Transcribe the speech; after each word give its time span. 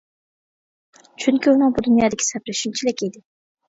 چۈنكى 1.25 1.33
ئۇنىڭ 1.53 1.79
بۇ 1.79 1.87
دۇنيادىكى 1.91 2.31
سەپىرى 2.33 2.61
شۇنچىلىك 2.65 3.09
ئىدى. 3.09 3.29